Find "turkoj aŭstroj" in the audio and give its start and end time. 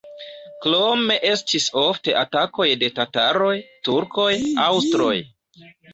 3.89-5.15